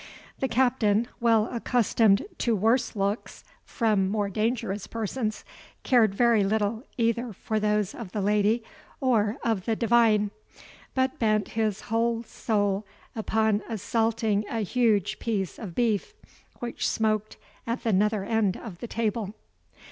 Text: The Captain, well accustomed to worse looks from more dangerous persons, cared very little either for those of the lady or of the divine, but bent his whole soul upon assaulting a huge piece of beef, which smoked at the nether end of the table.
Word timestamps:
The 0.39 0.47
Captain, 0.47 1.05
well 1.19 1.45
accustomed 1.51 2.25
to 2.39 2.55
worse 2.55 2.95
looks 2.95 3.43
from 3.63 4.09
more 4.09 4.29
dangerous 4.29 4.87
persons, 4.87 5.45
cared 5.83 6.15
very 6.15 6.43
little 6.43 6.83
either 6.97 7.31
for 7.33 7.59
those 7.59 7.93
of 7.93 8.11
the 8.11 8.19
lady 8.19 8.63
or 8.99 9.37
of 9.43 9.65
the 9.65 9.75
divine, 9.75 10.31
but 10.95 11.19
bent 11.19 11.49
his 11.49 11.81
whole 11.81 12.23
soul 12.23 12.83
upon 13.15 13.61
assaulting 13.69 14.43
a 14.49 14.61
huge 14.63 15.19
piece 15.19 15.59
of 15.59 15.75
beef, 15.75 16.15
which 16.61 16.89
smoked 16.89 17.37
at 17.67 17.83
the 17.83 17.93
nether 17.93 18.23
end 18.23 18.57
of 18.57 18.79
the 18.79 18.87
table. 18.87 19.35